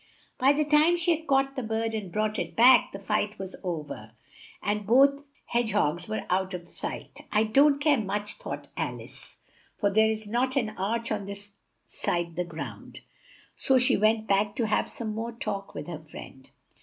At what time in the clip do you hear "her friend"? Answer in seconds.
15.85-16.49